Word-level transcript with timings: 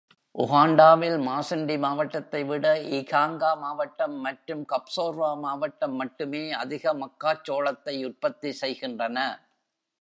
உகாண்டாவில், 0.35 1.17
மாசிண்டி 1.25 1.75
மாவட்டத்தை 1.83 2.41
விட 2.51 2.65
இகாங்கா 2.99 3.51
மாவட்டம் 3.63 4.15
மற்றும் 4.25 4.63
கப்சோர்வா 4.73 5.31
மாவட்டம் 5.45 5.95
மட்டுமே 6.01 6.43
அதிக 6.63 6.93
மக்காச்சோளத்தை 7.03 7.95
உற்பத்தி 8.09 8.51
செய்கின்றன. 8.63 9.17